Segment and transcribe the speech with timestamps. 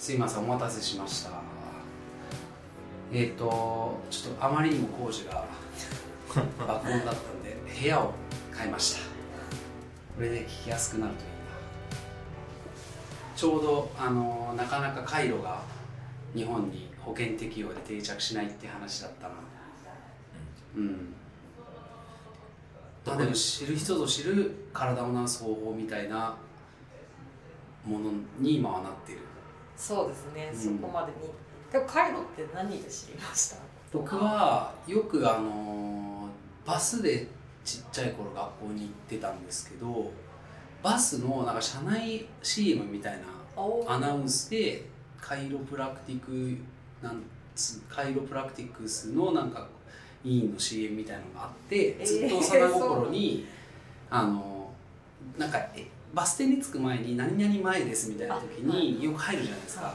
[0.00, 1.30] すいませんお待たせしました。
[3.12, 5.44] えっ、ー、とちょっとあまりにも工事が
[6.66, 8.14] 爆音だったんで部屋を
[8.56, 9.00] 変えました。
[10.16, 11.34] これで聞きやすくなるといいな。
[13.36, 15.60] ちょうどあのなかなか回路が
[16.34, 19.34] 日本に保険適用で定着しないって話だったな。
[20.76, 21.14] うん。
[23.04, 26.34] まあでも知る人ぞ知る体を治す方法みたいな
[27.84, 29.29] ものに今はなってる
[29.80, 31.32] そうですね、うん、そこまでに
[31.72, 33.56] でも回路って何で知りました？
[33.92, 36.28] 僕はよくあの
[36.66, 37.26] バスで
[37.64, 40.10] ちっちゃい頃学校に行ってたんですけど
[40.82, 44.86] バスのなんか車内 CM みたいなアナウンスで
[45.20, 46.56] カイロプラクティク
[47.02, 47.22] なん
[47.54, 49.66] つカイロプラクティクスのなんか
[50.24, 53.46] 委員の CM みたいなのがあってずっと幼心に、
[54.10, 54.70] えー、あの
[55.38, 55.58] なんか
[56.14, 59.94] バス停に着く前に「何々前です」みたいな時によく入るじゃないですか。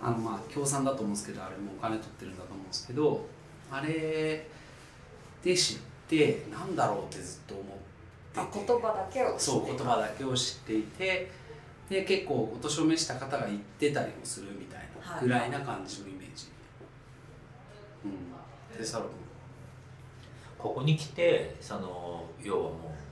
[0.00, 3.26] あのまあ協賛だと思うんですけどあれもお金取ってるんだと思うんですけど
[3.70, 4.46] あれ
[5.42, 7.86] で知ってなんだろうってずっと思って
[8.36, 8.66] て。
[8.66, 11.30] 言葉だけをそう言葉だけを知っていて
[11.88, 16.46] で結構お年を召した方が言ってたりもするみたいなぐらいな感じのイメージ、
[18.04, 18.78] はい、うん。
[18.78, 19.12] でサロ君
[20.58, 23.05] ここに来てその要はもう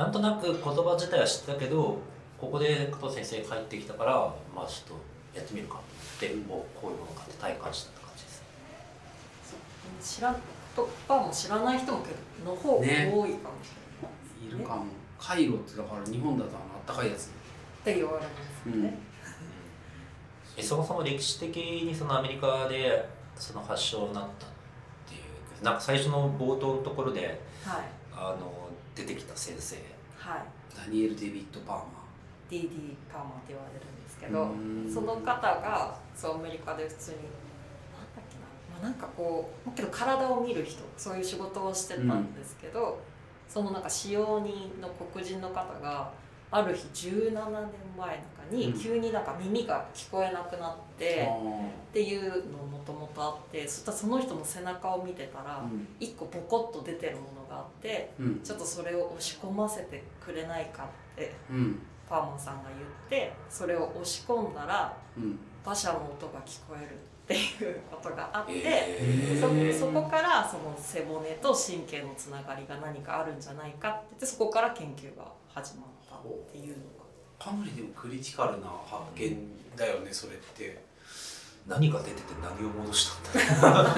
[0.00, 1.98] なんとなく言葉自体は知ったけど
[2.38, 4.12] ここで加藤先生帰ってきたから
[4.56, 5.78] まあちょっとやってみるか
[6.16, 8.42] ってもうこういうものかって体感した感じです。
[10.16, 10.36] 知らん
[10.74, 13.38] 言葉も知らない人もけどの方が多いかもしれない、ね、
[14.48, 14.86] いるかも。
[15.18, 17.26] カイロってだから日本だとあったかいやつ。
[17.26, 17.28] っ
[17.84, 18.22] て言われま
[18.64, 18.98] すよね、
[20.56, 24.46] うん、そもそも歴史的にそのアメリカでその発祥になった
[25.62, 29.84] なんか最初の冒頭のところで、はい、あの出てきた先生、はい、
[30.34, 32.00] ダニエル・デビッド・パーマー。
[32.50, 34.50] DD パーマーって言われるんですけど
[34.92, 42.94] その方がそうアメリカで普通になんだっけな,、まあ、なんかこうけど体を見る人そういう仕事をしてたんですけど、うん、
[43.48, 46.10] そのなんか使用人の黒人の方が
[46.50, 47.68] ある日17年前なん
[48.06, 51.28] かに急になんか耳が聞こえなくなって
[51.90, 55.62] っていうのもともとあってそしたらその人の背中を見てたら
[56.00, 58.12] 一個ポコッと出てるものがあって
[58.42, 61.34] ちょっとそれを押し込ませてくれないかって
[62.08, 64.96] パーマンさんが言ってそれを押し込んだら
[65.64, 77.44] 馬車の音が聞こえるっていうことがあって、えー、そそこからその背骨と神経のつながりが何かあるんじゃないかって言ってそこから研究が始まったっていうのが。
[77.44, 79.36] かなりでもクリティカルな発見
[79.76, 80.90] だよね、それって。
[81.66, 83.62] 何が出てて何を戻したんだ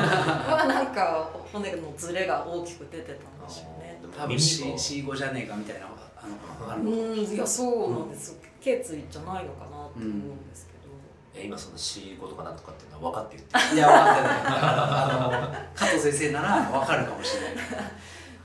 [0.50, 4.00] まあなんか骨のズレが大きく出てたんでしょうね。
[4.16, 5.87] 多分 C, C5 じゃねえかみたいな
[6.22, 6.27] あ
[6.66, 14.32] のあるうんいやそうなんですよ、うん、頸椎じゃないのかなと思うんですけど、うん、今その C5 とかなんとかっていうのは分かって言っていや分かってない。
[14.44, 17.55] あの加藤先生なら分かるかもしれない。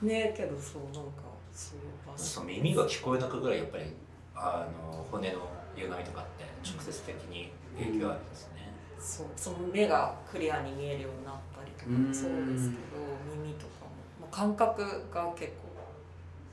[0.02, 1.27] ねけどそうなんか
[2.18, 3.84] そう耳が聞こえなくぐらいやっぱり
[4.34, 12.98] あの骨の歪みとかって直接的に影響あるんですね、うん、そうその目がクリアに見えるようになったりとかもそうですけど
[13.32, 15.68] 耳とかも、まあ、感覚が結構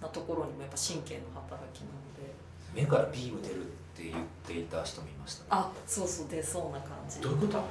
[0.01, 2.33] なところにもやっぱ神経の働きなので。
[2.73, 3.65] 目からビーム出るっ
[3.95, 4.15] て言っ
[4.45, 7.21] ていた人もいました、ね、あそうそう出そうな感じ。
[7.21, 7.63] どういうこと？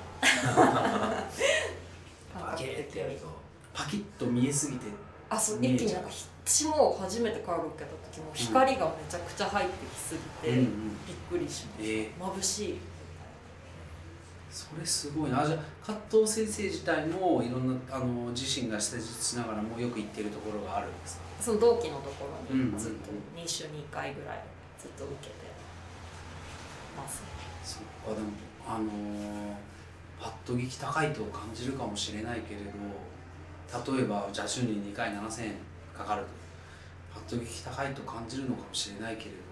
[2.33, 3.27] パキッてやると。
[3.75, 4.87] パキッと見えすぎて
[5.29, 6.09] あそう一気になんか
[6.45, 10.67] 私も初めてカーロ受けた時も光がめちゃくちゃ入ってきすぎて、びっ
[11.31, 12.79] くりしました、えー、眩しい
[14.51, 15.45] それすごいな。
[15.45, 21.25] じゃあ葛藤先生自体もいろんなあの自身が施術しながらもよく行ってるところがあるんですか？
[21.41, 24.45] その同期のところにずっと2週に1回ぐらい
[24.79, 25.35] ずっと受けて
[26.97, 27.23] ます、
[27.65, 27.83] そっ
[28.15, 28.29] かでも
[28.69, 29.55] あのー、
[30.21, 35.55] パッと聞き高いと感じるかもしれないけれど例えばじゃあ週に2回7000円
[35.97, 36.29] かかると
[37.15, 39.45] パッと聞き高いと感じるのかもしれないけれど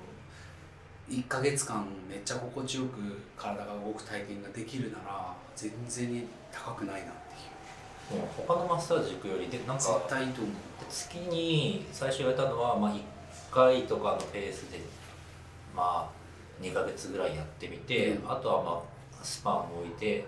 [1.09, 2.99] 1か月間めっちゃ心地よく
[3.37, 7.12] 体が動く体験ができるなら全然高くないなっ
[8.11, 8.23] ていう。
[8.47, 10.55] 他のマッサージ行くよりでなんか絶対いいと思う
[10.89, 13.00] 月に最初言われたのは、まあ、1
[13.50, 14.81] 回とかのペースで
[15.75, 16.23] まあ
[16.62, 18.83] 2か月ぐらいやってみて、うん、あとはま
[19.21, 20.27] あスパンを置いて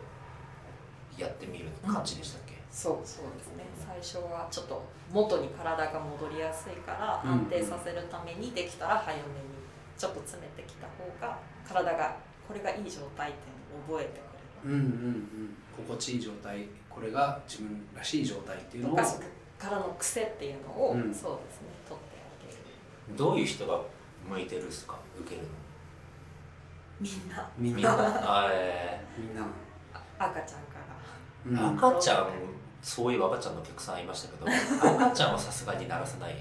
[1.18, 3.64] やってみる感じでしたっけ、うん、そうそうですね。
[3.78, 4.82] 最初はちょっと
[5.12, 9.28] 元に体が戻りやすいから安定させるためにできたら早めに
[9.96, 12.16] ちょっと詰めてきた方が体が
[12.48, 14.76] これがいい状態っていうのを覚えてくれる。
[14.76, 14.82] うんうん。
[14.82, 18.96] うん心地いい状態これが自分らしい状態っていうのを
[19.58, 23.16] 体の癖っていうのを、うん、そうですね取ってあげる。
[23.16, 23.80] どういう人が
[24.28, 24.96] 向いてるっすか？
[25.18, 25.48] 受けるの。
[27.00, 27.50] みんな。
[27.58, 27.90] みんな。
[27.92, 29.46] あえみんな。
[30.18, 30.78] 赤ちゃんか
[31.44, 31.70] ら。
[31.70, 31.76] うん。
[31.76, 32.26] 赤ちゃん
[32.84, 36.36] そういう赤ちゃんのお客さんいましたけど赤ちゃんはさすがに鳴らせないへ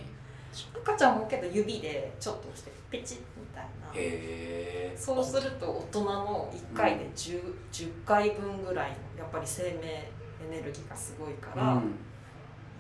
[0.84, 3.70] 赤ちゃんもけど指でちょっとしてペチッみたいな。
[3.96, 4.94] え。
[4.96, 7.42] そうすると大人の1回で 10,、
[7.72, 10.12] 10回分ぐらいのやっぱり生命エ
[10.52, 11.96] ネルギーがすごいから、うん。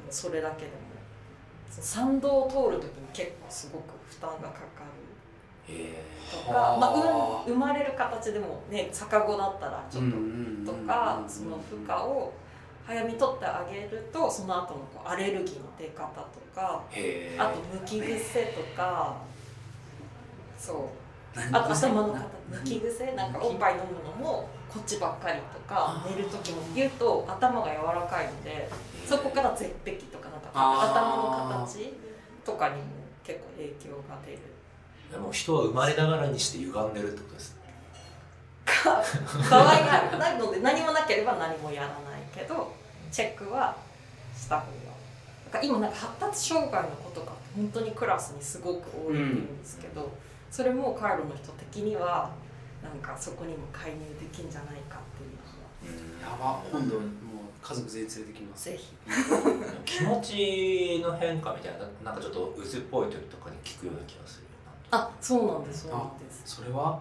[0.09, 0.83] それだけでも
[1.73, 4.83] その参道を通る時に結構すごく負担がかか
[5.67, 5.73] る
[6.45, 10.03] とか、はあまあ、うん生まれる形でもね逆子だったらちょっ
[10.65, 12.33] ととか、うんその負荷を
[12.85, 16.83] 早めに取ってあげるとその後のこうアレルギーの出方とか
[17.37, 19.17] あとむき癖とか
[20.57, 20.77] そう。
[21.35, 28.69] 何あと頭のな方むき癖なんかおっぱい飲むのもこっちばっかりとか寝る時も言うと頭が柔らかいので
[29.07, 31.93] そこから絶壁とかなんか頭の形
[32.45, 32.81] とかにも
[33.23, 34.39] 結構影響が出る。
[35.11, 37.61] でも人は生まれながらにして歪んでるってことですね。
[38.65, 39.03] か
[39.49, 40.17] 場合がある。
[40.17, 42.73] ないので何もなければ何もやらないけど
[43.11, 43.75] チェックは
[44.35, 44.71] した方が。
[45.51, 50.11] なんか今なんか発達障害の子とか本当にクラスにすごく多いんですけど、
[50.49, 52.31] それもカイロの人的には
[52.81, 55.29] なんかそこにも介入できんじゃないかっていう
[56.25, 56.59] のは。
[56.59, 57.05] やば今度もう
[57.61, 58.65] 家族全員連れてきます。
[58.65, 58.95] ぜひ。
[59.85, 64.47] 気持ちの変化みたいななんかちょっと渦っぽい時とかに聞くような気がする
[64.89, 66.41] あそうなんですそうなんです。
[66.45, 66.99] それは？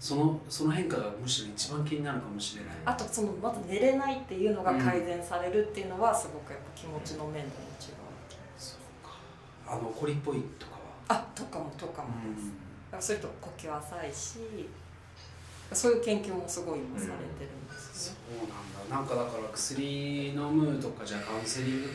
[0.00, 2.74] そのその変化がむしろ一番気になるかもしれない。
[2.86, 7.44] あとそのまず寝れないっていうのが改善されるっていうのはすごくやっぱ気持ちの面でも
[7.78, 7.94] 違う
[8.56, 9.16] そうか。
[9.68, 10.78] あの怒りっぽいとかは？
[11.08, 12.46] あとかもとかもです、
[12.90, 14.68] だからそういう人呼吸浅いし
[15.72, 18.96] そういう研究もすごい今されてるんですそね、うなんだ。
[18.96, 21.94] なんかだから薬飲むとかじゃあカウンセリング通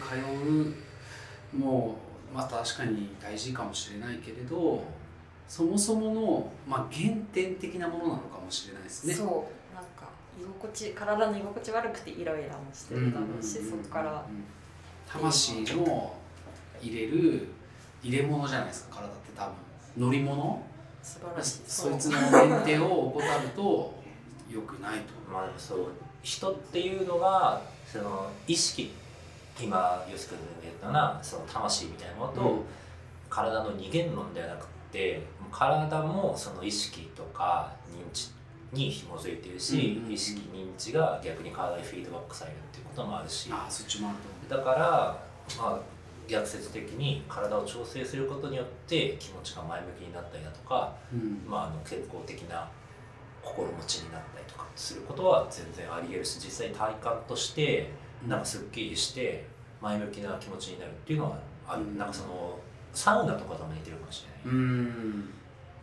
[1.56, 1.98] うも
[2.32, 4.84] うまあ確かに大事かもしれないけれど
[5.48, 9.14] そもそもの、まあ、原点的なものなのかもしれないですね。
[9.14, 9.28] そう。
[9.76, 10.10] なんか
[10.40, 14.26] 居心地体の居心地悪くてイライラもしてるだろうし、そこから。
[15.08, 16.16] 魂の
[16.82, 17.48] 入れる
[18.04, 20.08] 入れ物じゃないですか体って多分。
[20.08, 20.64] 乗り物？
[21.04, 21.62] 素晴らしい。
[21.68, 24.04] そいつのメンテを怠ると
[24.50, 25.32] 良くないと。
[25.32, 25.88] まあでもそう。
[26.24, 28.92] 人っていうのがその意識
[29.62, 32.60] 今よし君が言ったなその魂みたいなものと、うん。
[33.30, 35.22] 体の二元論ではなくて
[35.56, 38.32] 体もその意識とか認知
[38.74, 43.50] に紐づいているし、意識認知が逆に体にフィードバックされるっていうこともあるし。
[43.52, 44.18] ああそっちもある
[44.50, 45.18] とだから
[45.58, 45.80] まあ
[46.28, 51.50] 逆説的に体を調整することによって気持ちが前向きになったりだとか、思う、うん。
[51.50, 52.68] まあ、あの健康的な
[53.42, 57.92] 心持ちになったりとかすることは全然あり得るし実際体感として
[58.28, 59.46] なんかすっきりして
[59.82, 61.38] 前向きな気持ちになるっていうのは
[61.68, 61.98] ある、うん。
[61.98, 62.60] なんかその
[62.94, 65.30] サウナとかとも似てるかもしれない、うん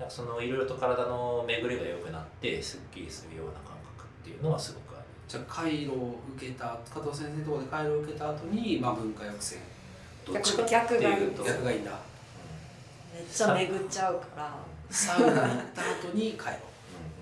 [0.03, 5.05] なんかそのいろいろと体の巡りが良くなってすっきりするような感覚っていうのはすごくある。
[5.29, 9.57] じゃあ回路を受けた加藤先生のところで回路を受けた後に、まあ、文化抑制。
[10.27, 11.45] どっちかっていうと。
[11.45, 11.93] 逆がいいんだ。
[13.15, 14.45] めっちゃ巡っちゃうから。
[14.49, 14.49] っ
[14.91, 16.55] サウナ行った後に回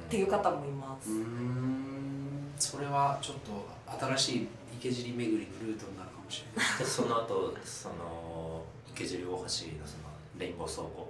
[0.09, 2.53] ていう方もいます、路うーん。
[2.59, 6.79] それはちょっと新しい池尻巡りのルートになるかもしれない。
[6.79, 9.71] でその後その池尻大橋のその
[10.39, 11.10] レインボー走行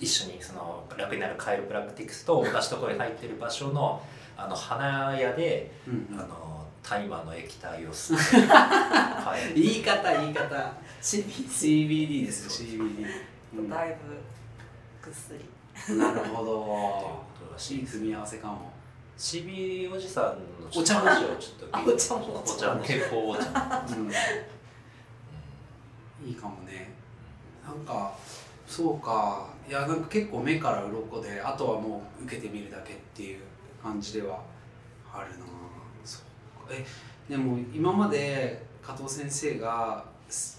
[0.00, 4.02] 一緒にその楽になるカイロプラクティクスと同じところに入ってる場所の
[4.36, 6.50] あの花屋でうんあの
[6.82, 10.10] 大麻の液体を吸ってはい 言い方。
[10.10, 10.72] 言い方
[11.02, 12.66] CBD CBD ですよ。
[12.66, 13.06] CBD
[13.54, 13.68] うん。
[13.68, 13.98] なだい
[15.02, 16.50] ぶ薬るほど。
[16.60, 18.72] ことらしいいい組み合わせかも。
[19.18, 20.34] CB おじさんの
[20.74, 21.76] お茶話をちょっと。
[21.76, 22.42] あお茶も。
[22.42, 22.82] お茶も。
[22.82, 24.10] 健康お茶うん。
[26.26, 26.90] いいかもね。
[27.62, 28.14] なんか
[28.70, 29.48] そうか。
[29.68, 33.40] いやなんか結構目から鱗であとはもう受けてみるだけっていう
[33.82, 34.40] 感じでは
[35.12, 35.44] あるな。
[36.04, 36.22] そう
[36.70, 36.84] え
[37.28, 40.04] でも今まで加藤先生が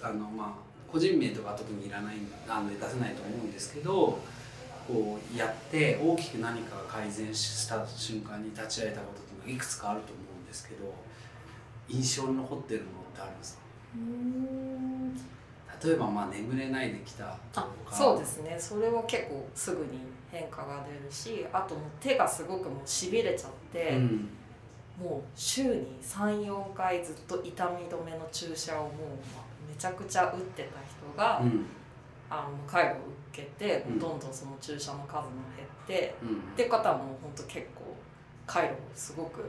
[0.01, 2.15] あのまあ個人名とか特にいらない
[2.48, 4.20] あの出せないと思うんですけど
[4.88, 10.94] こうやって大きく何か改善した瞬間に立ち会えたことっていうのがいくつかあると思うんですけど
[11.88, 13.62] 印象に残ってるものってあるんですか？
[13.96, 15.18] うん。
[15.84, 17.24] 例えばまあ眠れないできた
[17.54, 18.56] とあかそうですね。
[18.60, 20.00] それは結構すぐに
[20.32, 24.30] 変化が出るしあともう手がすごくもうしびれちゃって、うん。
[25.02, 28.92] もう週に34回ずっと痛み止めの注射をもう
[29.68, 31.66] めちゃくちゃ打ってた人が、うん。
[32.30, 32.94] あの介護を
[33.34, 34.00] 受けてうん。
[34.00, 36.30] どんどんその注射の数も減って、うん。
[36.30, 37.96] っていう方はもう本当結構
[38.46, 39.42] 介護すごく、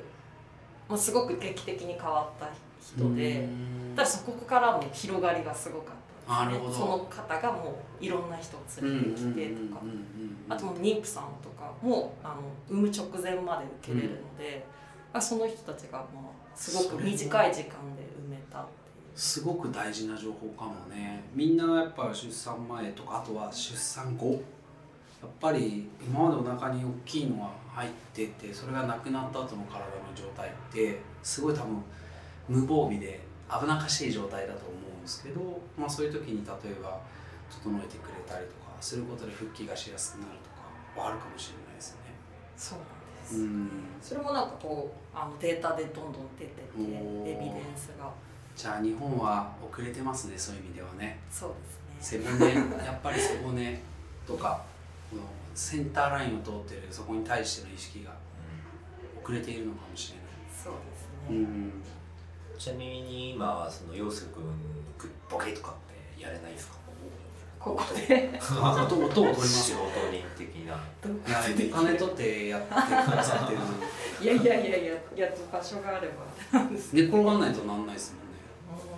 [0.89, 2.49] まあ、すごく劇的に変わった
[2.81, 3.49] 人で、
[3.95, 6.75] だそこからも広がりがすごかったなんですね。
[6.75, 9.83] その方がもういろんな人を連れてきてとか。
[10.49, 14.67] あと妊婦さんとかもあの産む直前まで受けれるので、
[15.14, 18.67] うん、その人たちがまあすごく短い時間で産めた
[19.14, 21.23] すごく大事な情報かもね。
[21.35, 24.43] みんなやっぱ出産前とかあとは出産後。
[25.23, 29.85] やっぱり今までお腹に大きいのが入っててそれがなくなった後の体の
[30.17, 31.81] 状態ってすごい多分
[32.49, 34.79] 無防備で危なっかしい状態だと思う。
[34.88, 37.00] んですけど、まあ、そういう時に例えば
[37.50, 40.50] 整えてくれたりとかすることで復帰がしやすくなると
[40.97, 42.14] かはあるかもしれないですよね。
[42.56, 42.88] そうなん
[43.23, 48.11] です、うん、それもなんかこうあのデータでどんどん出ててエビデンスが。
[48.54, 51.18] じゃあ日本は遅れてますねそういう意味ではね。
[51.30, 51.50] そう
[52.00, 52.23] ですね。
[52.23, 52.54] 背骨
[52.85, 53.82] やっぱり背骨
[54.26, 54.64] とか
[55.11, 55.23] この
[55.54, 58.14] センターラインを通ってるそこに対しての意識が
[59.23, 60.26] 遅れているのかもしれない。
[60.52, 61.37] そうですね。
[61.37, 61.73] うん
[62.62, 64.45] ちなみに今その陽介君
[65.28, 66.75] ボケとかってやれないですか？
[67.59, 68.38] ここで？
[68.40, 72.73] 音音を取りますよ音人的な金取ってやってく
[73.16, 73.59] ださってる
[74.23, 76.25] いやいやいやいややっと場所があれば
[76.92, 78.95] 寝転がんないとなんないですもんね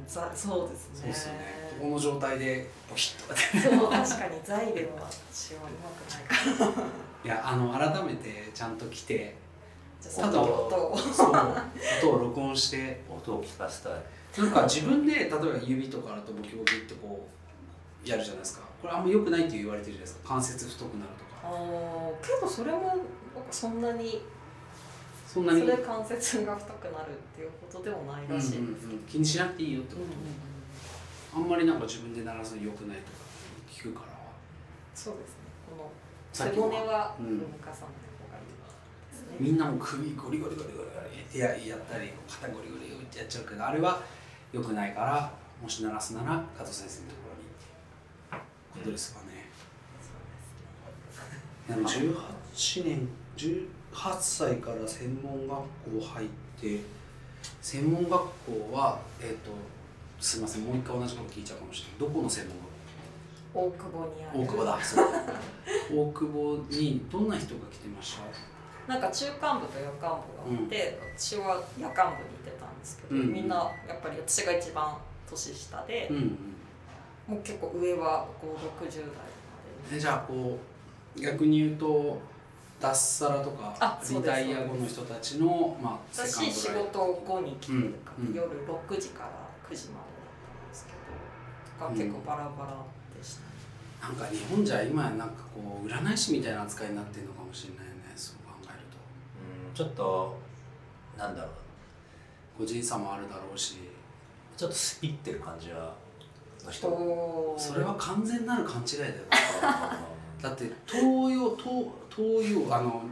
[0.00, 6.82] うんそうですねそうですねこの状態でボキッとそう確かに財では私はうまくないから
[7.24, 9.36] いやあの改めてちゃんと来て
[10.16, 10.96] 音を。
[10.96, 11.32] そう
[12.00, 13.02] 音を録音して。
[13.08, 13.92] 音を聞かせたい。
[14.44, 17.26] なんか自分で例えば指とかだとボキボキってこ
[18.04, 18.64] うやるじゃないですか。
[18.82, 20.28] これあんま良くないって言われてるじゃないですか。
[20.28, 21.30] 関節太くなるとか。
[21.44, 22.96] ああけどそれも
[23.50, 24.22] そんなに
[25.26, 25.60] そんなに？
[25.60, 33.18] それ関節が太くなるっていうことでもないらしいです、うんうんうん、気にしなくていいよってこと、うんうん、あんまりなんか自分で鳴らすの良くないとか
[33.70, 34.14] 聞くから。
[34.94, 35.36] そうですね。
[35.70, 35.90] この
[36.32, 38.03] 背骨は動かさない、
[39.40, 44.00] みんなも首ゴリゴリゴリゴリゴリってやったり肩ゴリゴリってやっちゃうけどあれは
[44.52, 47.64] よくないからもし鳴らすなら加藤先生のところにって。
[48.78, 49.50] ことですかね。
[51.68, 53.66] でも18年18
[54.20, 55.58] 歳から専門学
[56.00, 56.28] 校入っ
[56.60, 56.80] て
[57.62, 59.52] 専門学校はえっ、ー、と
[60.20, 61.98] すみませんもう一回同じこと聞いちゃうかもしれない。
[62.00, 62.74] どこの専門学校？
[63.54, 64.40] 大久保にある。
[64.40, 64.78] 大久保だ。
[65.90, 68.53] 大久保にどんな人が来てました？
[68.86, 73.56] なんか中間部と夜間部があって、うん、私は夜間部に行ってたんですけど、うん、みんな
[73.88, 74.96] やっぱり私が一番
[75.28, 76.38] 年下で、うん、
[77.26, 80.00] もう結構上は560代まで。
[80.00, 80.58] じゃあこ
[81.16, 82.20] う逆に言うと
[82.80, 89.30] 脱サラとかリタイア後の人たちのまあ私仕事後に来てるから、夜6時から
[89.70, 92.76] 9時までだったんですけど結構バラバラ
[93.16, 93.38] でし
[94.00, 97.83] た、なんか日本じゃ今なんかこう占い師みたいな扱いになってるのかもしれない
[99.74, 100.36] ちょっと
[101.18, 101.50] なんだろう。
[102.58, 103.78] 個人差もあるだろうし。
[104.56, 105.94] ちょっとスピってる感じは
[106.64, 107.54] の人。
[107.58, 109.12] それは完全なる勘違いだよ
[110.40, 113.02] だって東洋東東洋あの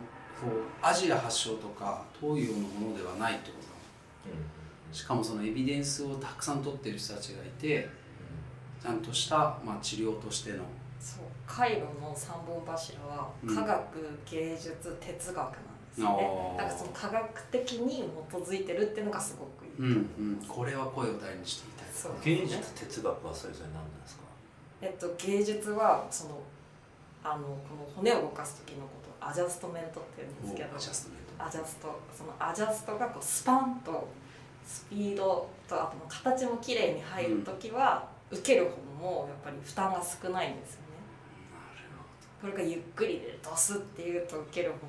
[0.82, 7.88] アジア発祥とか東洋のものではないってことだ、うん、しかもそのエビデンスをたくさん取ってる人たちがいて、
[8.82, 10.64] ちゃんとした、まあ、治療としての。
[10.98, 11.24] そう。
[11.46, 15.54] カイロの三本柱は科学、芸術哲学なん
[15.92, 21.86] ですよねだからその科学的に基づいてるっていうのがすごくいい、うんうん、これは声を大にして言いたい。
[21.92, 24.22] そう、ね、芸術哲学はそれぞれ何なんですか？
[24.80, 26.40] えっと芸術はその
[27.22, 28.88] あのこの骨を動かす時のこ
[29.20, 31.44] とをアジャストメントっていうんですけどアジャストメント。
[31.44, 34.08] アジャストそのアジャストがこうスパンと
[34.66, 38.70] スピードとあと形も綺麗に入る時は、うん、受ける方
[39.00, 40.86] もやっぱり負担が少ないんですよね。
[42.40, 44.80] これがゆっくりでドスっていうと受ける方も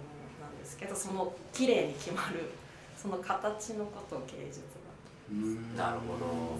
[0.74, 2.50] ですけどその綺麗に決まる
[2.98, 6.58] その形のことを芸術だなるほど。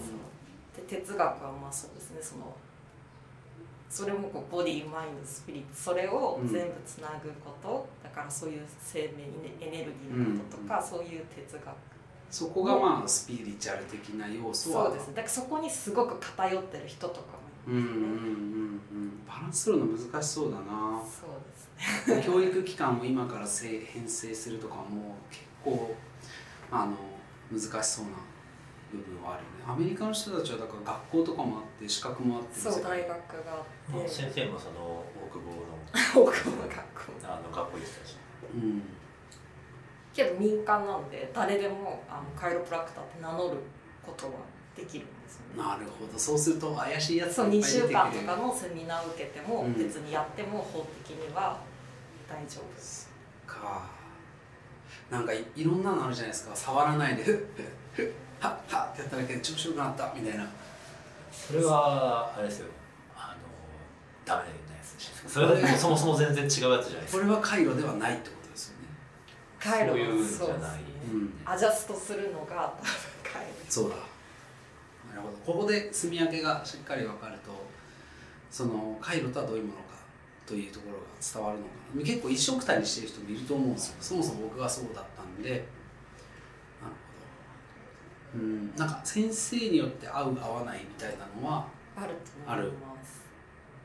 [0.76, 2.18] で哲学はまあそうですね。
[2.22, 2.56] その
[3.90, 11.64] それもこうボディマインドスピリットそれを全部つなぐこと、うん、だからそういう生命エネルギーのこととか、うん、そういう哲学。
[12.32, 14.86] そこがまあスピリチュアル的な要素は。
[14.86, 15.08] そうです。
[15.10, 21.02] だからそこにすごく偏ってる人とかうんうんうんうん、バランスするの難しそうだな。
[21.04, 25.96] そうです教育機関も今から編成するとかも結構
[26.72, 26.94] あの
[27.52, 28.12] 難しそうな
[28.92, 29.74] 部分はあるよね。
[29.74, 33.18] アメリカの人たちはだから学校とかもあって資格もあってそう大学が
[33.54, 34.08] あって。
[34.08, 35.42] 先生もその大久
[36.14, 38.18] 保の 大久保の学校あの学校行ってたし。
[38.56, 38.82] うん。
[40.14, 43.58] けど民間なんで誰でもあのカイロプラクターって名乗る
[44.06, 44.34] ことは
[44.76, 45.70] できるんですよね。
[45.70, 46.18] なるほど。
[46.18, 47.88] そうすると怪しいやつがいっぱい出てくる。
[47.88, 51.60] そう2週間とかのセミナーを受けても、別にやっても法的には
[52.28, 52.76] 大丈夫。
[52.76, 53.10] です
[53.46, 53.90] か。
[55.10, 56.56] なんかいいろんなのあるじゃないですか。
[56.56, 57.36] 触らないでふっ
[57.94, 60.48] ふっはっはってやっただけで調子よくなったみたいな。
[61.32, 62.68] それはあれですよ。
[63.16, 63.48] あの
[64.26, 67.24] ダメなやつでそれはそもそも全然違うやつじゃないですか。
[67.24, 68.88] これは回路ではないってことですよね。
[69.60, 70.80] 回路そういうんじゃない、
[71.12, 72.74] うん、アジャストするのが
[73.24, 73.96] 回路そうだ
[75.14, 75.38] なるほど。
[75.54, 77.52] ここで住み分けがしっかり分かると
[78.50, 79.94] その回路とはどういうものか
[80.46, 82.04] というところが伝わるのかな。
[82.04, 83.96] 結構一緒くたにしてる人もいると思うんですよ。
[84.02, 85.50] そもそも僕がそうだったんで。
[85.50, 85.64] なる
[88.34, 88.44] ほど。
[88.44, 88.76] うん。
[88.76, 93.22] なんか先生によって合う合わないみたいなのはあると思います。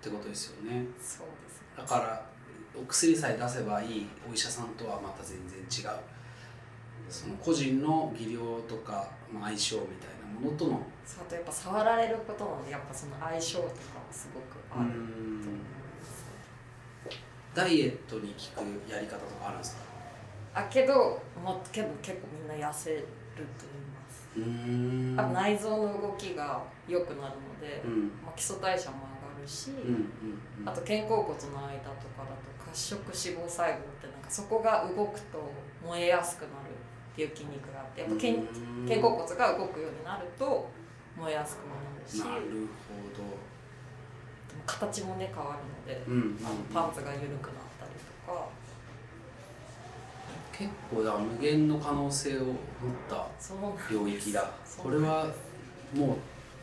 [0.00, 0.87] ってことですよね。
[1.00, 2.26] そうです、ね、だから
[2.80, 5.99] お薬さえ出せばいいお医者さんとはまた全然違う
[7.09, 13.73] その個人の技量とか、まあ、相性みたいなものとのそうとやっぱ触られることなのでやっぱその相性とかは
[14.11, 16.26] すごくあると思います。
[17.55, 19.83] ダイエットに効くやり方とかあるんですか？
[20.55, 23.07] あけどもけど結構みんな痩せると
[24.37, 25.33] 言います。
[25.33, 30.11] あ内臓の動きが良くなるので、うん、まあ、基礎代謝も上がるし、うんうん
[30.61, 35.50] うん、あと肩甲骨の間とかだと褐色脂肪細胞ってなんかそこが動くと
[35.83, 36.52] 燃えやすくなる
[37.18, 38.30] っていう筋肉があってやっぱ肩
[38.87, 40.70] 肩甲骨が動くようになると
[41.16, 42.20] 燃えやすくもなるし。
[42.20, 43.48] なるほど。
[44.66, 47.90] 形もね変わるので、うんうんうん、あのパンツが緩くなったり
[48.26, 48.48] とか。
[50.52, 52.54] 結構だ無限の可能性を持っ
[53.08, 53.26] た
[53.92, 54.50] 領域だ。
[54.76, 55.26] これは
[55.94, 56.16] も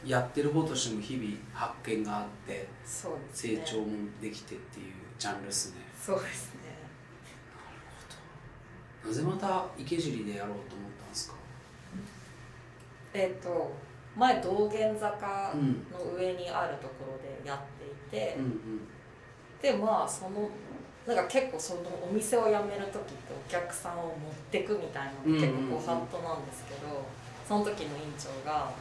[0.05, 2.67] うやってる方としても日々発見があって、
[3.33, 3.87] 成長も
[4.21, 5.77] できてっていうジャンルですね。
[5.99, 6.54] そうですね
[9.05, 11.35] なぜまた池尻でやろうと思ったんですか？
[13.13, 13.71] えっ、ー、と
[14.15, 15.53] 前道玄坂
[15.91, 17.59] の上にあるところでやっ
[18.11, 18.51] ていて、うんうん、
[19.61, 20.49] でまあその
[21.05, 24.15] なんか結構そのお店を辞める時ってお客さんを持っ
[24.49, 27.05] てくみたいなのが結構ご法度なんですけど、
[27.47, 28.71] その時の院長が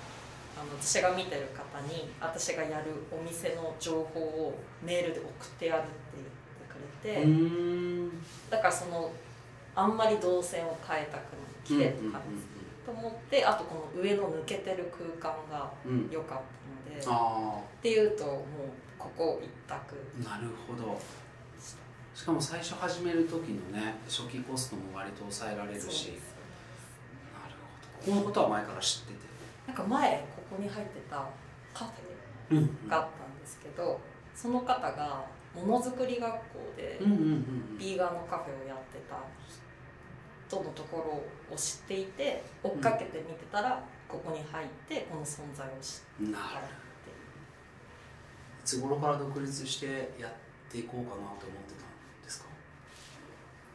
[0.56, 8.10] あの私が見てる方に私がやるお店の情報をメールで送ってやるって言ってくれて
[8.48, 9.10] だからその
[9.74, 11.44] あんまり動線を変えたくない。
[11.64, 12.20] 来てとか
[12.84, 15.72] と思ってあとこの上の抜けてる空間が
[16.10, 16.38] 良かっ
[17.02, 18.42] たので、っていうともう
[18.98, 19.96] ここ一択。
[20.22, 20.98] なるほど。
[22.14, 26.10] しかも最初始める時のね初期コストも割と抑えられるし。
[26.10, 27.54] なる
[28.04, 28.12] ほど。
[28.12, 29.18] このことは前から知ってて。
[29.66, 31.26] なんか前ここに入ってた
[31.72, 33.98] カフェがあったんですけど、
[34.34, 36.38] その方がものづくり学校
[36.76, 37.00] で
[37.78, 39.16] ビーガンのカフェをやってた
[40.46, 40.98] 人のとこ
[41.48, 46.66] ろを知っていて追っかけてみてたら、ここに入ってこの存在を知ったなる
[48.62, 49.86] いつ頃から独立して
[50.18, 50.32] やっ
[50.70, 52.46] ていこうかなと思ってたんですか？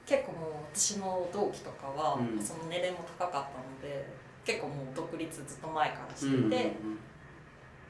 [0.05, 4.08] 結構もう私の同期とかは、うん、その年齢も高かったので
[4.43, 6.65] 結構もう独立ずっと前からしてて、うんうんうん、も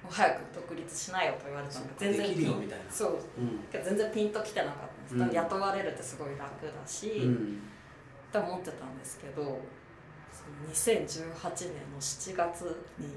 [0.09, 4.75] う早く独立しないよと言われたので全然ピンそう、うん、全然ピンときてなかっ
[5.07, 7.61] たんです、うん、雇われるってすごい楽だし、うん
[8.29, 9.59] って思ってたんですけど
[10.71, 13.15] 2018年の7月に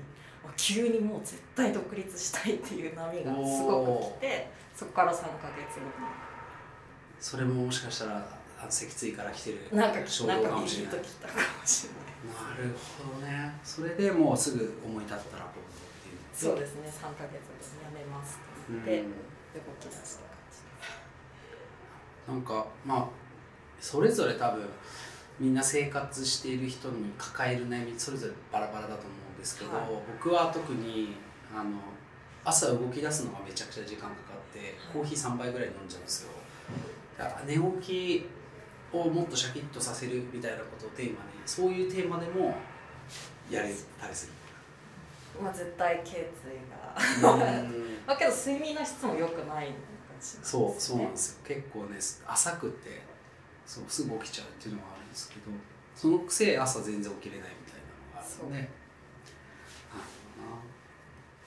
[0.57, 5.93] 急にもう絶対独立したいっていう波がすごく来てそこから3か月後に。
[7.21, 8.27] それももしかしたら
[8.69, 10.97] 脊椎から来てるなんか衝動かもしれない。
[10.97, 13.55] なるほどね。
[13.63, 15.65] それでもうすぐ思い立ったらこうっ
[16.03, 16.19] ていう。
[16.33, 16.89] そうですね。
[16.89, 20.29] 3か月で辞めますって言って動き出した感
[22.27, 23.22] じなんかまあ
[23.83, 24.65] それぞれ多分
[25.41, 29.01] みんな生活している人に抱える悩みそれぞれバラバラだと思
[29.35, 29.87] うんですけど、はい、
[30.21, 31.17] 僕は特に
[31.53, 31.71] あの
[32.45, 36.31] 朝動き出すのがめちゃくちゃ時間かかって、コーヒー3杯ぐらい飲んじゃうんですよ。
[37.17, 38.27] だから寝起き
[38.93, 41.17] をもっとシャキッとさせるみたいなことをテーマに
[41.47, 42.55] そういうテーマでも
[43.49, 43.69] やれ
[44.01, 44.33] たりする。
[45.41, 46.21] まあ絶対頸椎
[47.23, 47.37] が。
[48.07, 49.73] まあけど睡眠の質も良くない
[50.21, 51.39] そうそうなんですよ。
[51.45, 53.12] 結構ね浅くて
[53.67, 55.43] そうすぐ起きちゃうっていうのはあるんですけど
[55.95, 58.57] そのくせ朝全然起きれないみたいなのがあるので。
[58.57, 58.69] なる
[60.39, 60.59] ほどな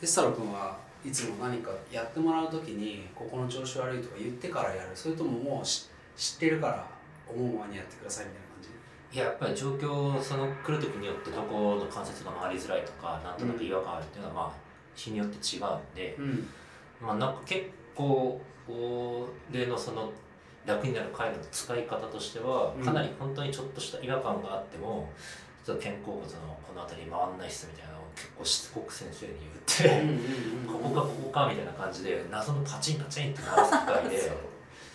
[0.02, 4.90] エスタロ君はいつも何かやってもらう時にここの調子悪いとか言ってからやる。
[4.94, 5.88] それとももう知
[6.36, 6.88] ってるから
[7.28, 9.18] 思うままにやってくださいみたいな感じ？
[9.18, 14.52] いややっぱり状況その来る時によってどこの関節が回りづらいとかなんとなく違和感あるっていうのはまあ
[14.96, 16.48] 日によって違うんで、うん、
[17.02, 20.12] まあなんか結構俺のその
[20.66, 25.10] 楽になる回路の使い方としてはかなり本当にちょっとした違和感があっても、
[25.66, 34.16] ちょっと肩甲骨のこの辺り回んないっすみたいなのを結構しつこく先生に言ってここかここかみたいな感じで謎のパチンパチンって鳴らす機械で。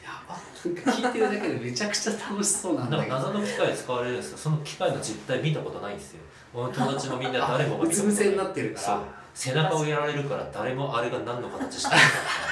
[0.02, 3.16] やば聞いてるだけでめちゃくちゃ楽しそうなんだけど。
[3.16, 4.38] 謎の機械使われるんですよ。
[4.38, 6.20] その機械の実態見たことないんですよ。
[6.52, 9.20] 友達もみんな誰もがうつ伏せになってるから。
[9.32, 11.94] 背中をやられるから誰もあれが何の形して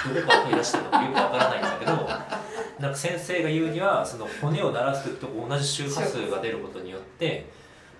[0.09, 1.93] るのかどこから取り出してるのかよくわからないんだけど
[2.79, 7.47] なんか先生が言うにはその骨を鳴らす時と同じ周波数が出ることによって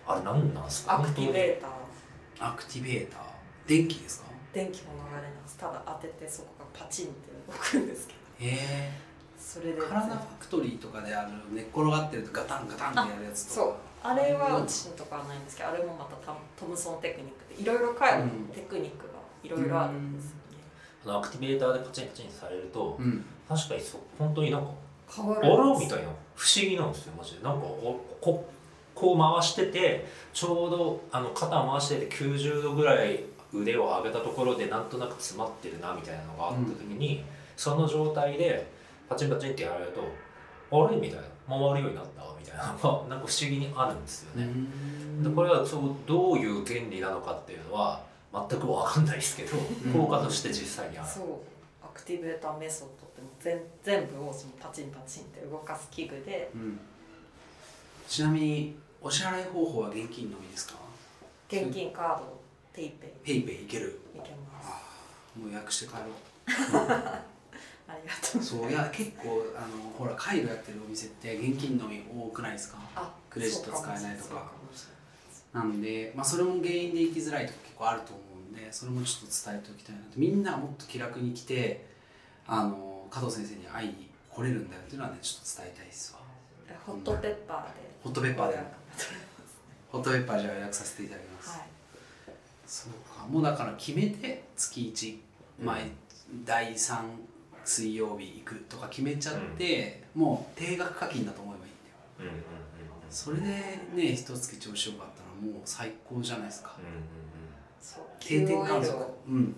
[0.07, 1.01] あれ何なんですか？
[1.01, 2.49] アクティベーター。
[2.51, 3.21] アクティベーター。
[3.67, 4.29] 電気ですか？
[4.53, 5.59] 電気の流れなんです。
[5.59, 8.51] ただ当ててそこがパチンって動くんですけど。
[8.51, 8.93] へえ。
[9.39, 9.83] それで。
[9.83, 13.75] 体ファクトリーとかである寝っ転がってるとガタンガタンってやるやつとそう。
[14.03, 16.15] あれは自身とかはないんですけどあれもまた
[16.57, 18.29] トムソンテクニックでいろいろ変える。
[18.55, 20.59] テクニックがいろいろあるんですよね、
[21.05, 24.69] あのアクティベーターでパチンパチンされると、うん、確かにそう本当になんか
[25.11, 25.37] 変わ
[25.79, 27.43] みたいな不思議なんですよマジで。
[27.43, 28.45] なんかおこ
[28.95, 37.25] こう回しててちょうどあの肩を回してて90度ぐらい腕を上げたところでなんとなく詰まってるなみたいなのがあった時に、うん、
[37.57, 38.67] その状態で
[39.09, 40.03] パチンパチンってやられると
[40.85, 40.97] あれ？
[40.97, 41.23] みたいな。
[41.49, 42.23] 回るようになった？
[42.39, 42.77] みたいな。
[42.83, 44.49] の がなんか不思議にあるんですよね。
[45.23, 49.57] でこれはそうどういう原理なのかっていうのは全く分かんないですけど、
[49.97, 51.09] 効果として実際にある。
[51.09, 51.25] そう。
[51.25, 51.58] ア
[51.99, 56.79] クティベーターメソッドっても全全部をそのパチンパチンって動かす器具で、うん、
[58.09, 60.75] ちなみにお支払い方法は現金のみですか？
[61.51, 62.41] 現金カード
[62.73, 63.11] PayPay。
[63.25, 64.01] PayPay いける。
[64.15, 64.69] いけます。
[65.39, 66.05] もう予約して帰ろう。
[67.91, 72.79] ありがとうそういや結構あのほら介護やってるお店って現金のみ多くないですか？
[73.31, 74.53] クレジット使えないとか。
[75.53, 81.88] なんで、まあ、それも原因で行きづらいとか結構あると思うんでそれもちょっと伝えておきたいなとみんながもっと気楽に来て
[82.49, 86.21] あの加藤先生に会いに来れるんだよっていうのはねちょっと伝えたいですわ。
[86.85, 87.89] ホットペッパーで。
[88.03, 88.59] ホットペッパーで
[89.93, 91.69] ホットペッパーじゃあ予約させていただきます、はい、
[92.67, 94.93] そうかもうだから決めて月
[95.61, 95.79] 1、まあ、
[96.45, 97.03] 第3
[97.65, 102.43] 水曜日行くとか決めちゃって、うん、もう定額課金だと思えばいいんだよ、うんうんうん、
[103.11, 108.99] それでね一月調子よかったらもう最高じゃないですか、うんうんうん、定点観測。
[109.27, 109.55] うん。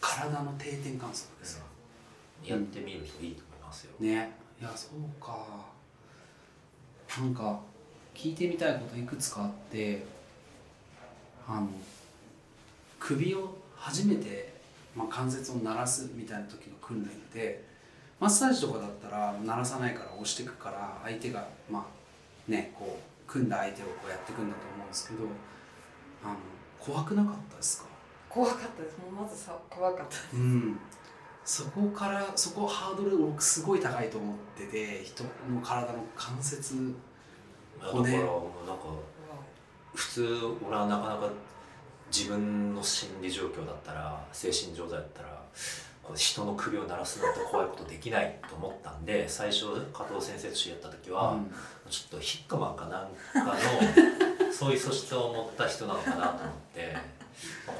[0.00, 1.64] 体の定点観測ですよ、
[2.48, 3.92] やってみるといいと思いますよ。
[4.00, 4.32] ね。
[4.60, 5.46] いやそうか。
[7.20, 7.60] なんか
[8.14, 10.04] 聞いてみたいこといくつかあって
[11.46, 11.68] あの
[12.98, 14.56] 首を初めて
[14.96, 17.64] まあ、関節を鳴らすみたいな時の訓練で
[18.18, 25.20] マッサージとかだったら鳴らさないから押していくから相手がまあねこう組んだ相手をこうやっていくんだと思うんですけど
[26.24, 26.34] あの
[26.80, 27.88] 怖くなかったですか？
[28.28, 28.98] 怖かったです。
[28.98, 30.80] もうまずさ怖かったです、うん、
[31.48, 36.94] そこからそこハードル僕すごい高いと思ってて人の体の関節
[37.80, 38.42] 骨だからなんか
[39.94, 40.26] 普通
[40.68, 41.30] 俺はなかなか
[42.14, 45.42] 自分の心理状況だったら精神状態だったら
[46.02, 51.50] こ人の首を鳴らすなんて怖いことできないと思ったんで最初加藤先生とやった時は、うん、
[51.88, 57.17] ちょっとヒットマンかなんかの そういう素質を持った人なのかなと思って。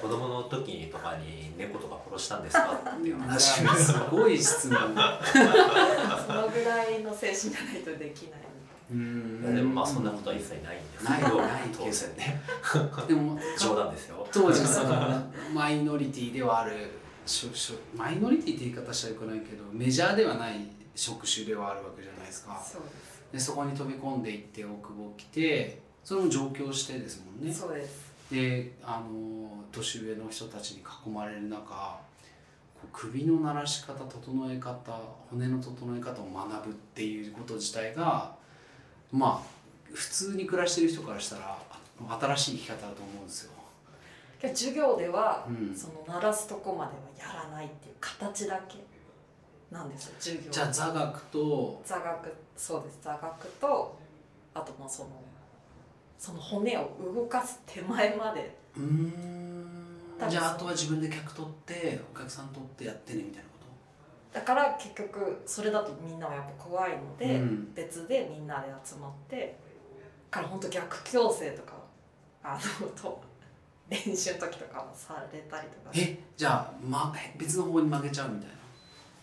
[0.01, 2.73] 子供の時とかに猫とか殺したんですか？
[2.97, 4.79] っていう話すごい質問。
[6.27, 8.41] そのぐらいの精神じゃないとできない。
[8.91, 9.55] うん。
[9.57, 12.41] でもまあそんなことは一切ないんですけどない当然ね。
[13.09, 14.27] でも 冗談ですよ。
[14.33, 16.91] 当時そのマイノリティではある
[17.97, 22.59] マイノリティって言い方したらよくないけどメジャーではない職種ではあるわけじゃないですか。
[22.65, 22.83] そう
[23.33, 27.53] でそこに飛び込んでいって大久保来てそれも上京してですもんね。
[27.53, 31.99] そうですであの年上の人たちに囲まれる中
[32.93, 34.93] 首の鳴らし方整え方
[35.31, 38.33] 骨の整え方を学ぶっていうこと自体が
[39.11, 39.59] まあ
[39.93, 41.59] 普通に暮らしてる人からしたら
[42.21, 43.53] 新しい生き方だと思うんですよ。
[44.41, 48.79] 授業では、うん、その鳴らすとこまではやらないっていう形だけ
[49.75, 50.51] なんですよ授業。
[50.51, 52.99] じゃあ座学と座学そうです。
[53.03, 53.99] 座学と
[54.55, 55.11] あとまあその
[56.19, 58.57] その骨を動かす手前まで。
[58.77, 59.39] うん。
[60.29, 63.49] じゃああとは自分で客取ってお客さん取ってやってねみたいな
[64.33, 69.57] だから結局それだとみんなはやっぱ怖いので、うん、別でみんなで集まって
[70.31, 71.73] から本当逆矯正とか
[72.43, 73.23] あのと
[73.89, 75.91] 練習の時とかもされたりとか。
[75.95, 78.55] えじゃあ、ま、別の方に曲げちゃうみたいな？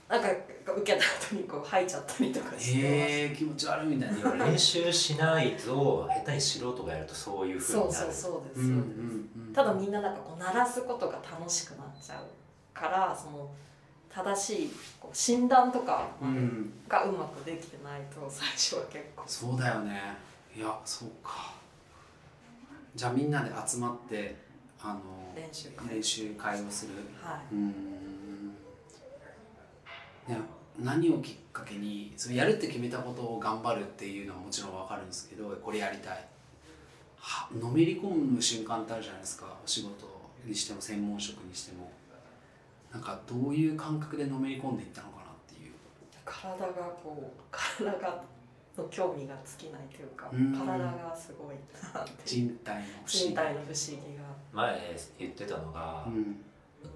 [0.07, 0.27] なんか
[0.67, 7.93] 受けた後にこう吐いちゃったりとかしてえー、気持ち悪いみたいな練習しないと下手に素人がやるとそういうふうになる。
[7.93, 12.25] そうそうそうです、うんうんうん、ただみんななんかこう鳴らすことが楽しくなっちゃう
[12.73, 13.49] からその
[14.09, 16.07] 正しいこう診断とか
[16.87, 19.99] がうまくできてないと最初は結構、そうだよね。
[20.55, 21.53] いやそうか。
[22.95, 24.37] じゃあみんなで集まって
[24.81, 25.01] あの
[25.35, 26.93] 練習練習会をする。
[27.21, 27.55] はい。
[27.55, 27.67] うん。
[27.69, 28.04] ね
[30.77, 36.27] 何をきっかけにそれやるって決めたことを頑張るっていうのはもちろん分かるんですけどこれやりたい。
[37.17, 39.47] はのめり込む瞬間ってあるじゃないですか。
[39.63, 40.07] お仕事
[40.45, 41.91] にしても専門職にしても。
[42.91, 45.73] なんかどういう感覚でのめり込んでいったのかなっていう。
[46.23, 46.65] 体が
[47.03, 48.23] こう体が
[48.77, 51.55] の興味が尽きないというか体がすごい
[52.25, 53.17] 人体の不思議。
[53.19, 54.23] 人体の不思議が。
[54.53, 56.37] 前言ってたのが、うん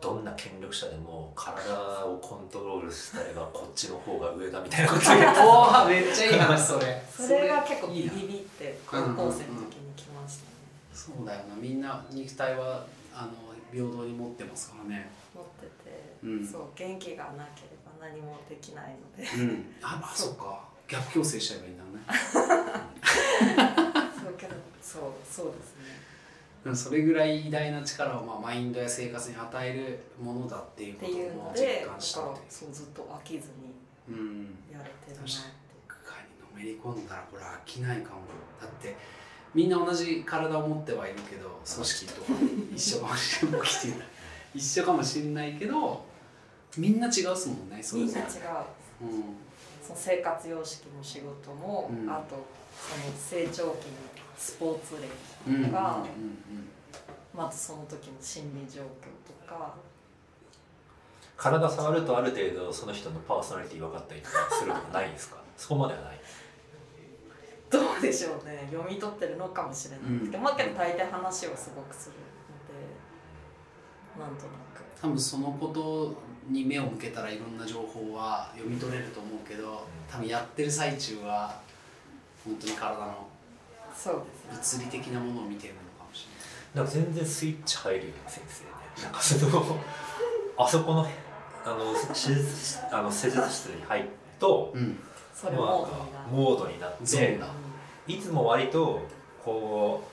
[0.02, 7.04] どんな権力者でも体をコントロールしたればこっちの方が上だみたいなこと言って おめっちゃいい話それ。
[7.10, 10.49] それが結構ビビビって高校生の時に来ましたね、
[10.93, 13.32] そうだよなみんな肉体はあの
[13.71, 15.12] 平等に持ってますからね。
[15.36, 20.36] 持ってて、うん、そう元気がなければ何もできないので、うん、 ああそう。
[20.36, 20.69] か。
[20.89, 21.89] 逆矯正しちゃえばいいんだね
[24.19, 25.84] そうけどそうそうですね
[26.75, 33.75] それぐらい偉大な力をまあマインドや生活に与えるものだっていうことを実感してそうずっと飽きずに
[34.71, 38.21] やれてるなって、うん、にのめり込んだらこれ飽きないかも。
[38.62, 38.95] だって
[39.53, 42.34] みんな同じ体を持ってはいるけど組織とか
[42.75, 44.08] 一緒 かもしれない
[44.53, 46.05] 一緒かもしれないけど
[46.77, 48.25] みんな違うっすもんねみんな違う、
[49.01, 49.36] うん、
[49.82, 52.36] その生活様式も仕事も、うん、あと
[52.71, 53.73] その成長期の
[54.39, 56.06] スポーツ歴とか、
[57.36, 58.86] まずその時の心理状況
[59.28, 59.75] とか。
[61.36, 65.38] 体触るとある程度その人のパーソナリティ分かったりとかするとかないんですか？
[65.56, 66.19] そこまではない。
[67.69, 68.67] どうでしょうね。
[68.71, 72.15] 読み取ってるのかもしれないですけど、うん、まあけど大抵話をすごくする
[74.19, 74.84] のでなんとなく。
[75.02, 76.13] 多分そのこと
[76.49, 81.58] に目を向けたらいろんな情報は読み取れると思うけど多分やってる最中は
[82.43, 83.29] 本当に体の
[84.08, 86.28] 物理的なものを見てるのかもし
[86.74, 86.84] れない。
[86.84, 88.70] なんか全然スイッチ入るよね先生ね
[89.04, 89.78] なんかその
[90.58, 91.08] あそこの
[91.66, 94.10] あの手術あの施術室に入る
[94.40, 95.00] と、うん、
[95.34, 97.40] それモードになって
[98.08, 99.02] いつも割と
[99.44, 100.04] こ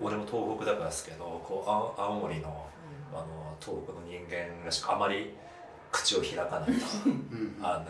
[0.00, 2.66] う俺も東北だからですけどこう青森の,、
[3.12, 5.34] あの東北の人間らしくあまり
[5.96, 6.84] 口を開かないと、
[7.62, 7.86] あの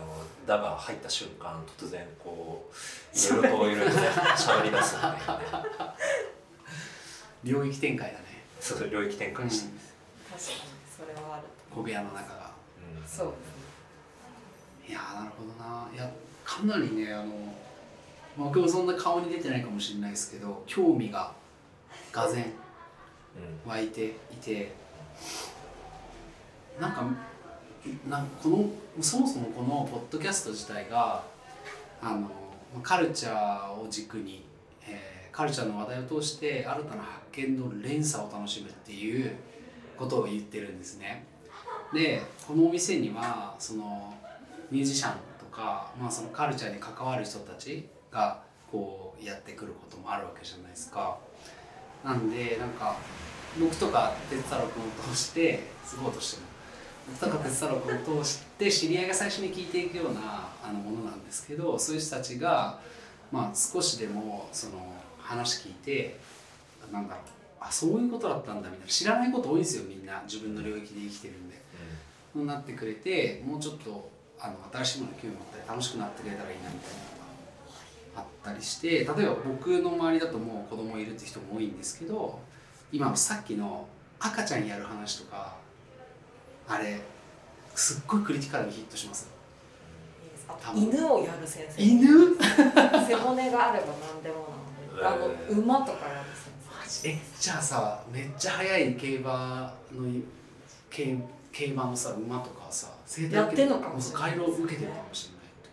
[0.46, 2.76] だが入った瞬間突然こう
[3.18, 5.18] いろいろといろいろ喋り出すんだよね。
[7.42, 8.24] 領域展開だね。
[8.60, 10.58] そうそう領域展開して、うん、確かに
[10.96, 12.52] それはある小部屋の中が、
[13.00, 14.90] うん、そうですね。
[14.90, 15.88] いやなるほどな。
[15.92, 16.08] いや
[16.44, 17.32] かなりねあの
[18.36, 21.32] 僕もそんな顔に出てないかもしれないですけど興味が
[22.12, 22.52] がぜん
[23.66, 24.72] 湧いていて、
[26.76, 27.04] うん、なんか
[28.08, 28.70] なんこの
[29.00, 31.22] そもそもこのポッドキャスト自体が
[32.02, 32.30] あの
[32.82, 34.44] カルチャーを軸に、
[34.86, 39.32] えー、カルチャーの話題を通して新たな発見の連鎖を楽しむっていう
[39.96, 41.24] ことを言ってるんですね。
[41.92, 44.14] でこのお店にはその
[44.70, 51.18] ミュージシャンとか、まあ、そのカルチャーに関わる人たちがこうやってくることもあるわけじゃないですか。
[52.04, 52.96] なんでなんか
[53.58, 56.46] 僕とか哲太郎君を通してすごいとしても
[57.20, 62.80] 高哲太郎君を通して知り合いが最初に聞いていくようなあのものなんですけどそういう人たちが、
[63.30, 66.18] まあ、少しでもその話聞いて
[66.92, 67.24] なんだろう
[67.60, 71.56] あそういうことだったんだみたいな知らないこと多いんですよみんな自分の領域で生きてるんで。
[72.36, 77.16] うん、なってくれてもうちょっとあの新しいものに興味持ったり楽しくなってくれたらいいなみたいなの
[78.16, 79.14] があったりして例えば
[79.46, 82.38] 僕の周りだともう子供いるって人も多いんですけど
[82.92, 83.88] 今のさっきの
[84.20, 85.56] 赤ちゃんやる話とか
[86.68, 87.00] あれ
[87.74, 89.36] すっごいクリティカルにヒットします
[90.74, 91.82] 犬をやる先生。
[91.82, 92.36] 犬？
[93.06, 94.48] 背骨があれば何でも
[95.00, 96.52] なので、あの馬とかやる先
[96.86, 97.08] 生。
[97.10, 100.22] えじゃあさめっちゃ速い競馬の
[100.90, 101.16] 競
[101.52, 105.68] 競馬のさ馬とかさ生やってんのかもしれない、回路受けてるかもしれないって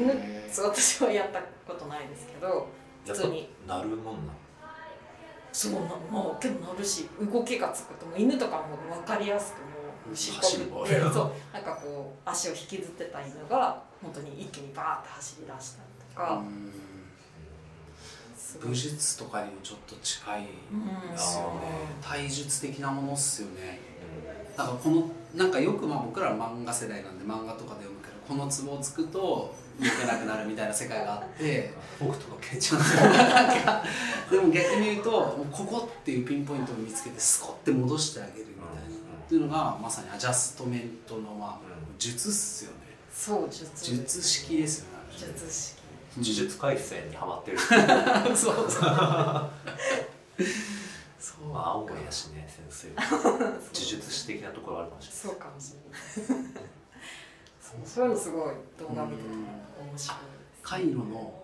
[0.00, 0.16] こ
[0.58, 2.68] と犬私はやったことないですけど
[3.06, 3.48] 普通に。
[3.66, 4.32] なるもんな
[5.52, 16.42] そうなまあけどなるし動きがつくとも犬とかも分かりやすくもう尻尾振ってそうなんかこう足を引きずってた犬が本当に一気にバーって走り出したりとか。
[18.60, 20.48] 武術とかにもちょっと近いで
[21.16, 21.60] すよね、
[22.02, 23.80] 体術的なものっすよね、
[24.56, 27.86] だからこのなんかよくまあ僕ら漫画世代なんで漫画とかで
[28.28, 32.80] このツボをつくと動けなくなるみたいな世界があって僕とかケンちゃん
[34.30, 38.62] でも逆に言うともうここっていうピンポイントを見つけてスコって戻してあげるみたいな、
[39.24, 42.76] っていうのがまさにアジャストメントのまあ術っすよね。
[43.12, 43.84] そう術。
[43.84, 45.82] 術式ですよね術式。
[46.16, 47.58] 呪術廻戦にはまってる。
[47.58, 47.72] そ
[48.34, 48.36] う。
[48.36, 48.70] そう
[51.18, 52.88] そう、まあ、青森だしね先生。
[52.98, 55.72] 呪術師的なところあるかもしれないそうかもし
[56.28, 56.81] れない
[57.84, 59.46] そういうのすごい動画見てて面
[59.96, 60.18] 白い
[60.62, 61.34] カイロの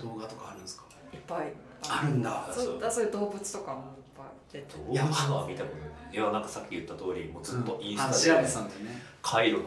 [0.00, 0.84] 動画とかあるんですか？
[1.12, 1.52] いっぱい。
[1.88, 2.48] あるんだ。
[2.52, 3.84] そうだそういう動物とかもいっ
[4.16, 4.98] ぱい出て動物？
[5.28, 5.90] のは見たことない。
[6.12, 8.48] いやなんかさっき言った通りもうずっとインあスタで、ね。
[9.22, 9.64] カイロの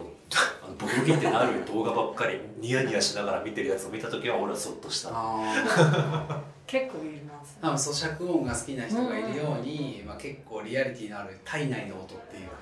[0.64, 5.10] あのボロゲってなる動画ばっかり ニヤニヤしながら見てるやつを見た時は俺はそっとした。
[5.14, 12.54] あ結構いますあ多分咀嚼音が好きな人がいるように、まあ、結構リアリティのある体内の音っていうか。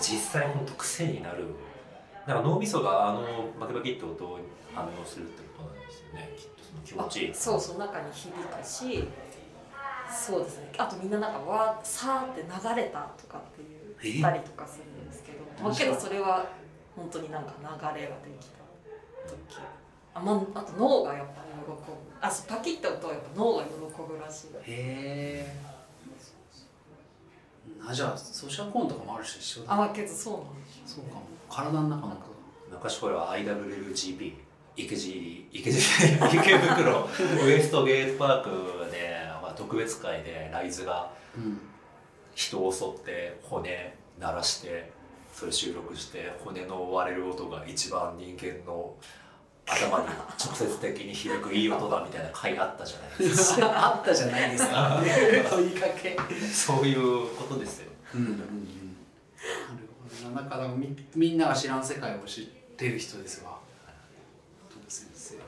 [0.00, 1.44] 実際本当癖になる
[2.26, 3.20] なんか脳みそがあの
[3.60, 6.34] バキバキって音に反応するってことなんですよね。
[6.36, 7.24] きっとその気持ち。
[7.26, 9.08] いいあそうそう中に響くし
[10.10, 10.72] そうですね。
[10.76, 16.46] あとみんななんかわーさーって流れたとかっていう言ったりとかするんですけどまあけどそれは
[16.96, 18.56] 本当になんか流れができた
[19.30, 19.62] 時。
[20.14, 21.76] あ,、まあ、あと脳がやっぱ喜ぶ。
[22.20, 24.46] あそうパキッて音はやっぱ脳が喜ぶらしい。
[24.48, 25.56] へえ
[27.88, 29.84] あじゃあソーシャルコーンとかもあるし一緒だ。
[29.84, 32.16] あけどそうなんですそうかも体の中
[32.70, 34.32] 昔これは IWLGP
[34.76, 37.08] 池尻池尻池袋
[37.44, 41.58] ウエストゲートパークで、まあ、特別会でライズがうん。
[42.36, 44.92] 人を襲って骨鳴らして
[45.32, 48.94] それ収録して骨の割れる音が一番人間の
[49.66, 50.06] 頭に
[50.38, 53.72] 直接的に響くいい音だみたいな回あったじゃないですか。
[53.96, 55.00] あったじゃないですか。
[55.50, 56.16] 問いかけ。
[56.52, 57.90] そういうことですよ。
[58.14, 59.85] うんうんうん
[60.34, 62.44] なるほどなだからみみんなが知らん世界を知っ
[62.76, 63.58] てる人ですわ。
[64.88, 65.42] 先生ね。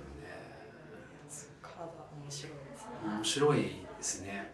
[1.63, 3.15] 体面白いですね。
[3.15, 4.53] 面白いですね、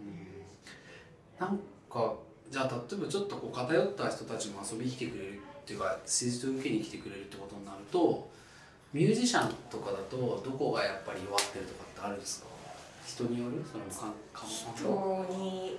[0.00, 2.14] うん、なんか
[2.50, 8.28] じゃあ例えばちょっとこう偏った人たちも遊びに来てくれるっていうか施術を受けに来てくれるってことになると
[8.92, 12.48] ミュージシャンとかだとどこがやっぱり弱ってるとかってあるんですか？
[13.06, 13.62] 人による？
[13.64, 14.84] そのかか人
[15.38, 15.78] による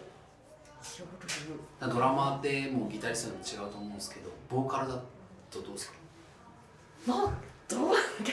[1.80, 4.96] ドラマでもギタリストでも違うと思うんですけどボーカルだ
[5.50, 5.98] とどうですか？
[7.08, 7.32] まあ
[7.68, 7.90] どう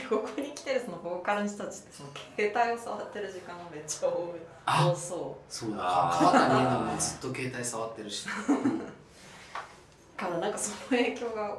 [0.09, 4.41] ここに来てるそのボーカルの人たちってその携帯を触ってる時間がめっちゃ多い。
[4.67, 5.53] あ多そう。
[5.53, 5.77] そうだ。
[5.81, 6.19] あー。
[6.19, 8.27] 川谷絵音もずっと携帯触ってるし、
[10.17, 11.57] からなんかその影響が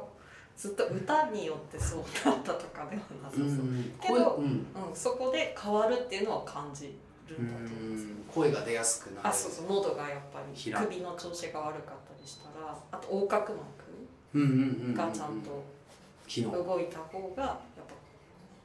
[0.56, 6.96] ずっと歌によってそうなったとかではなさそう、うん、けど声,、うん、うん、そこで変わるっていうのは感じ
[7.32, 7.64] るうん。
[7.64, 15.64] だと思います、ん声が出やすくなるあそうそう喉がやっぱり首の調子が悪かったりしたらあと横隔膜がちゃんと
[16.64, 17.94] 動いた方がやっぱ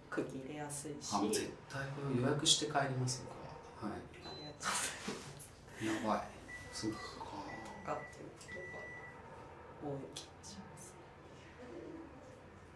[0.09, 1.11] 区切れやすいし。
[1.33, 3.25] 絶対これ予約して帰ります
[3.81, 3.91] はい。
[3.91, 4.71] ありがとう
[5.81, 6.05] ございます。
[6.05, 6.21] やばい。
[6.71, 6.97] そっか。
[7.85, 8.35] かっていうこ
[9.81, 10.93] とが多い気がします。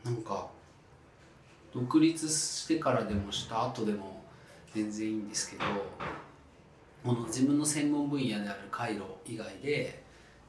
[0.06, 0.48] なんか
[1.74, 4.21] 独立してからでもした後でも
[4.74, 5.64] 全然いいんですけど
[7.04, 10.02] この自分の専門分野である回路以外で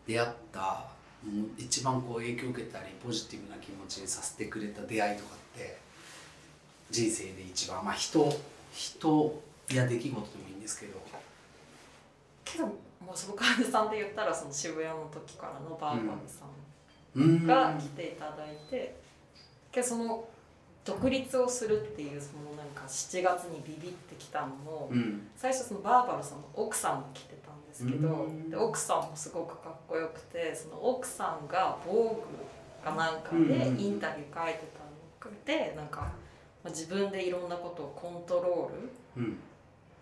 [0.06, 0.84] 出会った
[1.24, 5.78] うん一番こう影響を受けたりポジティブな気持ちにさせてくれた出会いとかって
[6.90, 8.32] 人生で一番まあ人
[8.72, 11.00] 人や出来事でもいいんですけど。
[12.44, 16.44] けどもうその患者さんで言ったらその渋谷の時からのバーバルさ
[17.14, 17.44] うん。
[17.44, 17.46] ん。
[17.46, 18.96] が来ていただいて、
[19.70, 20.24] けどその
[20.84, 25.28] 独立をするっていうそのなんか7月にビビってきたのも、うん。
[25.36, 28.50] 最初そのバーバルさんの奥さんも来てたんですけど、うん。
[28.50, 32.22] で奥さんもすごくかっこよくてその奥さんが「防
[32.80, 33.80] 具かなんかでうん。
[33.80, 34.60] インタビュー書いて
[35.20, 36.08] たのでなんか、ま
[36.66, 39.38] あ、自分でいろんなことをコントロールうん。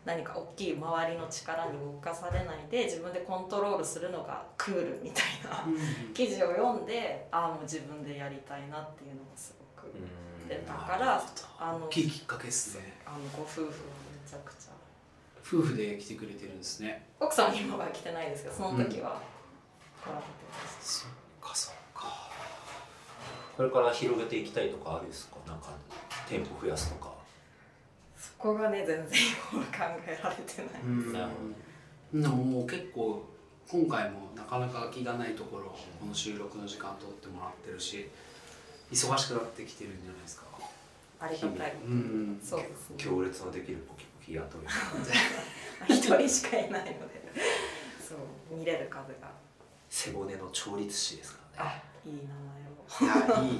[0.04, 5.66] 何か大きい周りの力に動かされないで自分でコントロールするのがクールみたいな
[6.14, 9.59] 記事を読んでああもう自分でやりたいなっていうのがすご
[10.50, 11.22] く出たから
[11.58, 12.98] あの大きいきっかけですね。
[13.06, 13.72] あのご夫婦はめ
[14.28, 14.70] ちゃくちゃ。
[15.42, 17.06] 夫婦で来てくれてるんですね。
[17.20, 19.20] 奥さんは今は来てないですけどその時は
[20.02, 21.10] 来られてまそっ
[21.40, 22.30] かそっか。
[23.56, 25.36] これから広げていきたいとかあるんですか？
[25.46, 25.70] なんか
[26.28, 27.10] 店舗増やすとか。
[28.16, 29.18] すそこがね全然
[29.52, 29.68] 今考
[30.06, 31.12] えられてない、うん。
[31.12, 31.30] なる
[32.12, 33.24] でももう結構
[33.68, 35.66] 今回もなかなか気がないところ
[36.00, 38.08] この収録の時間取ってもらってるし
[38.90, 40.44] 忙しくなってきてるんじゃないですか。
[41.20, 41.74] ありがたい。
[41.84, 42.96] うんそうですね。
[42.98, 44.60] 行列のできるポキポキ雇い
[45.96, 47.20] 一人しかいないので。
[48.06, 49.30] そう見れる数が。
[49.88, 51.82] 背骨の調律師ですからね。
[52.04, 52.12] あいい
[53.00, 53.30] 名前を。
[53.32, 53.52] いやいい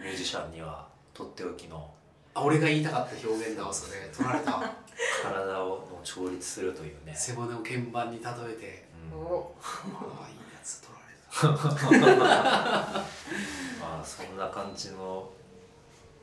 [0.00, 1.92] ミュージシャンにはとっておきの
[2.34, 4.08] あ俺が言いたかった表現だわそれ。
[4.14, 4.74] 取られた。
[5.22, 8.88] 体をの調律するというね、背骨を鍵盤に例えて。
[9.12, 9.18] うん。
[9.20, 9.54] お。
[9.60, 12.16] ああいいやつ取られた。
[12.16, 12.26] ま
[13.02, 13.04] あ
[14.08, 15.28] そんな感じの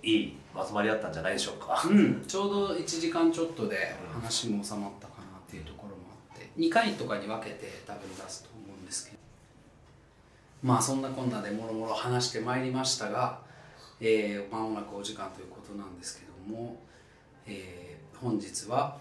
[0.03, 1.81] いいまとまりだったんじゃないでしょうか。
[1.87, 5.95] うん、ちょうど1時間ちょっとで話も収まったかなっていうところも
[6.31, 9.17] あって2回とかに分けて多分出すと思うんですけど。
[10.63, 13.39] まあそんなこんなでもろもろ話してまいりましたが、
[13.99, 16.77] えー、間もなくお時間ということなんですけども、
[17.45, 18.97] えー本日は、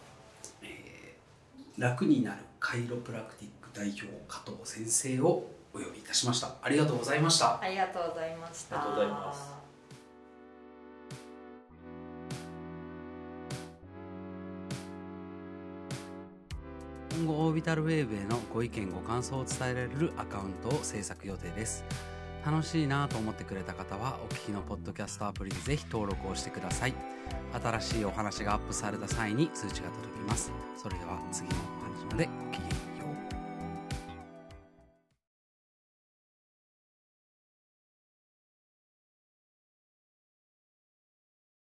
[0.60, 6.54] えー楽になるカイロプラクティック代表加藤先生をお呼びいたしました。
[6.62, 7.60] ありがとうございました。
[7.60, 8.80] ありがとうございました。
[8.80, 9.54] ありがとうございます。
[17.16, 21.84] 今後オービタルウェーブへのご意見ご感想を伝えられるアカウントを制作予定です。
[22.44, 26.94] 楽しいなと思ってくれた方はお聞きのポッドキャストアプリでぜひ登録をしてください。
[27.52, 30.52] 新しいお話がアップされた際に通知が届きます。
[30.76, 32.73] それでは次のお話までごきげん